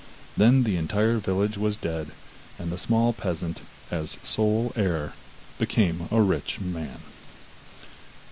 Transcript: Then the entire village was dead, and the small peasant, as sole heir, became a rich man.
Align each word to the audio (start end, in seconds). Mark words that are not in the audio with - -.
Then 0.35 0.63
the 0.63 0.77
entire 0.77 1.19
village 1.19 1.59
was 1.59 1.75
dead, 1.77 2.09
and 2.57 2.71
the 2.71 2.79
small 2.79 3.13
peasant, 3.13 3.61
as 3.91 4.17
sole 4.23 4.73
heir, 4.75 5.13
became 5.59 6.07
a 6.09 6.21
rich 6.23 6.59
man. 6.59 7.01